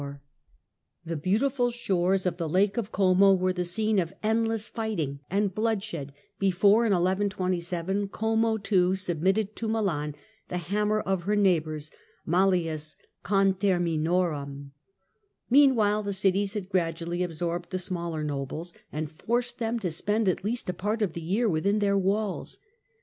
132 0.01 0.17
THE 1.05 1.37
CENTRAL 1.37 1.49
PERIOD 1.51 1.69
OF 1.69 1.69
THE 1.69 1.69
MIDDLE 1.69 1.69
AGE 1.69 1.73
The 1.77 1.77
beautiful 1.77 1.85
shores 1.85 2.25
of 2.25 2.37
tlie 2.37 2.53
Lake 2.73 2.77
of 2.77 2.91
Como 2.91 3.33
were 3.35 3.53
the 3.53 3.65
scene 3.65 3.99
of 3.99 4.13
endless 4.23 4.67
fighting 4.67 5.19
and 5.29 5.53
bloodshed 5.53 6.13
before, 6.39 6.85
in 6.87 6.91
1127, 6.91 8.07
Como 8.07 8.57
too 8.57 8.95
submitted 8.95 9.55
to 9.55 9.67
Milan, 9.67 10.15
the 10.47 10.57
"hammer 10.57 11.01
of 11.01 11.25
her 11.25 11.35
neighbours" 11.35 11.91
{Malleus 12.25 12.95
Conterminorum). 13.23 14.71
Meanwhile 15.51 16.01
the 16.01 16.13
cities 16.13 16.55
had 16.55 16.69
gradually 16.69 17.21
absorbed 17.21 17.69
the 17.69 17.77
smaller 17.77 18.23
nobles, 18.23 18.73
and 18.91 19.11
forced 19.11 19.59
them 19.59 19.77
to 19.77 19.91
spend 19.91 20.27
at 20.27 20.43
least 20.43 20.67
a 20.67 20.73
part 20.73 21.03
of 21.03 21.13
the 21.13 21.21
year 21.21 21.47
within 21.47 21.77
their 21.77 21.95
walls. 21.95 22.57